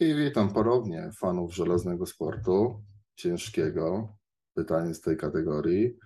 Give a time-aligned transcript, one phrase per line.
[0.00, 2.82] I witam ponownie fanów żelaznego sportu,
[3.14, 4.16] ciężkiego.
[4.54, 5.98] Pytanie z tej kategorii.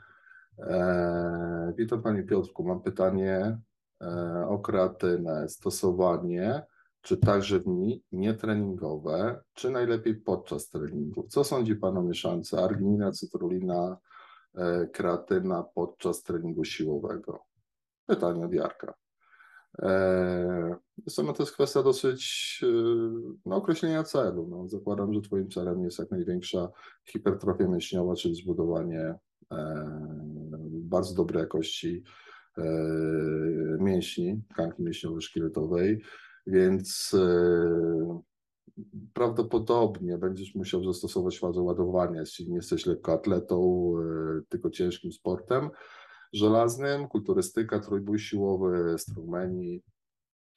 [0.58, 2.64] E, witam Panie Piotrku.
[2.64, 3.58] Mam pytanie
[4.02, 5.48] e, o kreatynę.
[5.48, 6.62] Stosowanie,
[7.00, 11.26] czy także w dni nietreningowe, czy najlepiej podczas treningu?
[11.28, 13.96] Co sądzi Pan o mieszance arginina, cytrulina,
[14.54, 17.44] e, kreatyna podczas treningu siłowego?
[18.06, 18.99] Pytanie od Jarka.
[21.08, 22.60] Sama to jest kwestia dosyć
[23.46, 24.46] no, określenia celu.
[24.50, 26.68] No, zakładam, że Twoim celem jest jak największa
[27.04, 29.14] hipertrofia mięśniowa, czyli zbudowanie
[29.52, 29.84] e,
[30.72, 32.02] bardzo dobrej jakości
[32.58, 32.62] e,
[33.80, 36.02] mięśni, tkanki mięśniowej szkieletowej,
[36.46, 38.20] więc e,
[39.12, 43.92] prawdopodobnie będziesz musiał zastosować fazę ładowania, jeśli nie jesteś lekkoatletą,
[44.48, 45.70] tylko ciężkim sportem
[46.32, 49.82] żelaznym, kulturystyka, trójbój siłowy, strongmeni,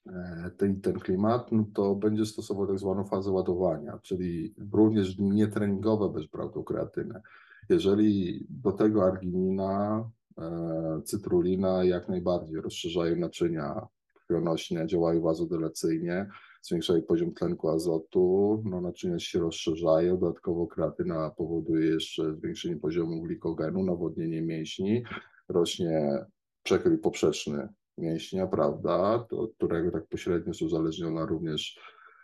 [0.06, 6.08] e, ten, ten klimat, no to będzie stosował tak zwaną fazę ładowania, czyli również nietreningowe
[6.08, 7.20] bez brał tą kreatynę.
[7.68, 16.26] Jeżeli do tego arginina, e, cytrulina jak najbardziej rozszerzają naczynia krwionośne, działają wazodelacyjnie,
[16.62, 23.84] zwiększają poziom tlenku azotu, no naczynia się rozszerzają, dodatkowo kreatyna powoduje jeszcze zwiększenie poziomu glikogenu,
[23.84, 25.02] nawodnienie mięśni,
[25.48, 26.24] rośnie
[26.62, 31.78] przekrój poprzeczny mięśnia, prawda, od którego tak pośrednio jest uzależniona również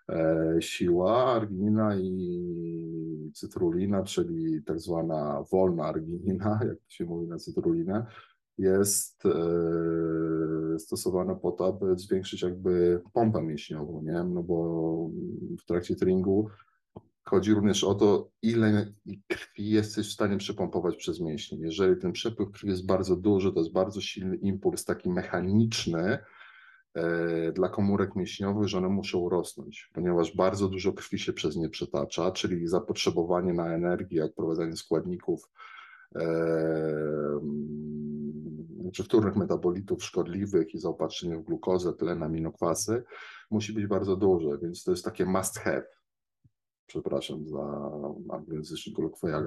[0.09, 8.07] e, siła arginina i cytrulina, czyli tak zwana wolna arginina, jak się mówi na cytrulinę,
[8.59, 14.25] jest e, stosowana po to, aby zwiększyć jakby pompę mięśniową, nie?
[14.25, 15.11] No bo
[15.63, 16.49] w trakcie treningu
[17.31, 18.93] Chodzi również o to, ile
[19.29, 21.59] krwi jesteś w stanie przepompować przez mięśnie.
[21.61, 26.19] Jeżeli ten przepływ krwi jest bardzo duży, to jest bardzo silny impuls, taki mechaniczny
[26.95, 31.69] e, dla komórek mięśniowych, że one muszą rosnąć, ponieważ bardzo dużo krwi się przez nie
[31.69, 35.49] przetacza, czyli zapotrzebowanie na energię, odprowadzanie składników
[36.17, 37.41] e,
[38.93, 43.03] czy wtórnych metabolitów szkodliwych i zaopatrzenie w glukozę, tlen, aminokwasy
[43.51, 46.00] musi być bardzo duże, więc to jest takie must have
[46.91, 47.91] przepraszam za
[48.31, 48.93] anglojęzyczny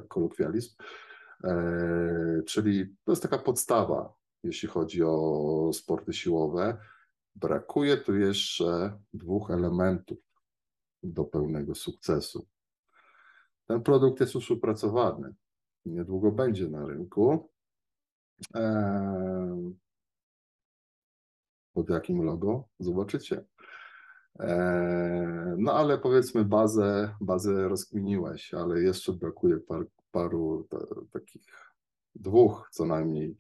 [0.07, 0.75] kolokwializm,
[1.43, 6.77] e, czyli to jest taka podstawa, jeśli chodzi o sporty siłowe.
[7.35, 10.17] Brakuje tu jeszcze dwóch elementów
[11.03, 12.47] do pełnego sukcesu.
[13.67, 15.33] Ten produkt jest już opracowany,
[15.85, 17.49] niedługo będzie na rynku.
[18.55, 19.73] E,
[21.73, 22.69] pod jakim logo?
[22.79, 23.45] Zobaczycie.
[24.39, 30.67] E, no ale powiedzmy bazę, bazę rozkminiłeś, ale jeszcze brakuje par, paru
[31.11, 31.43] takich
[32.15, 33.37] dwóch co najmniej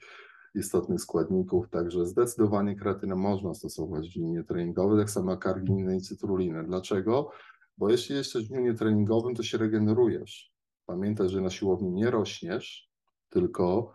[0.55, 5.59] istotnych składników, także zdecydowanie kreatynę można stosować w dniu treningowe, tak samo jak
[5.97, 6.63] i cytrulinę.
[6.63, 7.31] Dlaczego?
[7.77, 10.53] Bo jeśli jesteś w dniu treningowym, to się regenerujesz.
[10.85, 12.89] Pamiętaj, że na siłowni nie rośniesz,
[13.29, 13.93] tylko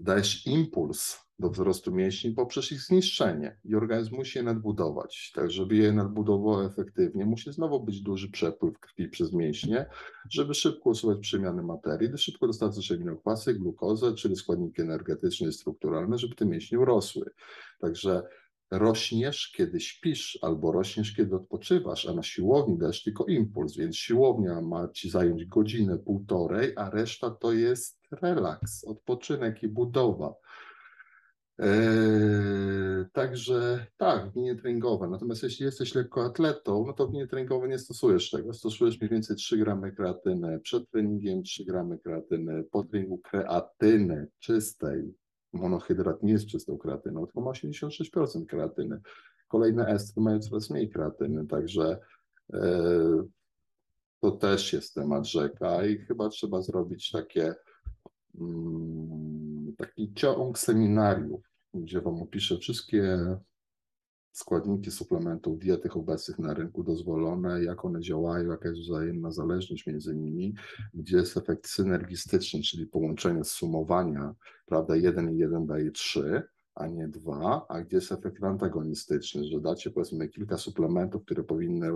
[0.00, 5.32] dajesz impuls do wzrostu mięśni poprzez ich zniszczenie i organizm musi je nadbudować.
[5.34, 9.86] Tak, żeby je nadbudował efektywnie, musi znowu być duży przepływ krwi przez mięśnie,
[10.30, 16.34] żeby szybko usuwać przemiany materii, szybko dostarczać aminokwasy, glukozę, czyli składniki energetyczne i strukturalne, żeby
[16.34, 17.30] te mięśnie urosły.
[17.80, 18.22] Także
[18.70, 24.60] rośniesz, kiedy śpisz, albo rośniesz, kiedy odpoczywasz, a na siłowni dasz tylko impuls, więc siłownia
[24.60, 30.34] ma ci zająć godzinę, półtorej, a reszta to jest relaks, odpoczynek i budowa.
[31.58, 35.08] Eee, także tak, linie treningowe.
[35.08, 38.54] Natomiast jeśli jesteś lekkoatletą, no to w treningowe nie stosujesz tego.
[38.54, 45.14] Stosujesz mniej więcej 3 gramy kreatyny przed treningiem, 3 gramy kreatyny po treningu kreatyny czystej.
[45.52, 49.00] Monohydrat nie jest czystą kreatyną, tylko ma 86% kreatyny.
[49.48, 51.98] Kolejne estry mają coraz mniej kreatyny, także
[52.52, 52.68] e,
[54.20, 57.54] to też jest temat rzeka i chyba trzeba zrobić takie
[58.40, 61.47] mm, taki ciąg seminariów,
[61.80, 63.18] gdzie Wam opiszę wszystkie
[64.32, 70.14] składniki suplementów diety obecnych na rynku dozwolone, jak one działają, jaka jest wzajemna zależność między
[70.16, 70.54] nimi,
[70.94, 74.34] gdzie jest efekt synergistyczny, czyli połączenie, sumowania,
[74.66, 76.42] prawda, 1 i 1 daje 3,
[76.74, 81.90] a nie 2, a gdzie jest efekt antagonistyczny, że dacie powiedzmy kilka suplementów, które powinny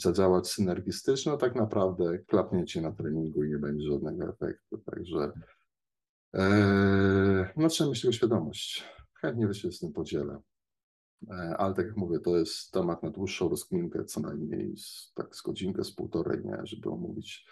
[0.00, 5.32] zadziałać synergistycznie, a tak naprawdę klapniecie na treningu i nie będzie żadnego efektu, także
[7.56, 8.84] no trzeba mieć tego świadomość.
[9.20, 10.40] Chętnie się z tym podzielę.
[11.30, 15.36] Eee, ale tak jak mówię, to jest temat na dłuższą rozkminkę, co najmniej z, tak
[15.36, 17.46] z godzinkę, z półtorej, nie, żeby omówić,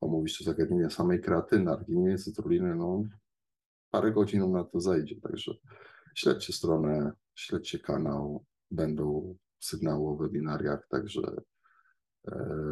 [0.00, 3.04] omówić to zagadnienie samej kreatyny, argininy, cytruliny, no
[3.90, 5.54] parę godzin na to zajdzie, także
[6.14, 11.22] śledźcie stronę, śledźcie kanał, będą sygnały o webinariach, także
[12.28, 12.66] E,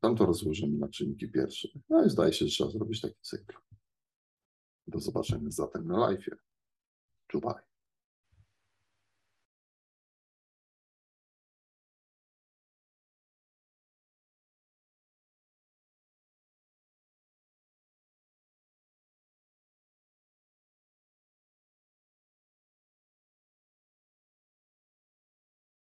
[0.00, 1.68] Tam to rozłożymy na czynniki pierwsze.
[1.88, 3.56] No i zdaje się, że trzeba zrobić taki cykl.
[4.88, 6.30] Do zobaczenia zatem na live.
[7.26, 7.62] Czuwaj.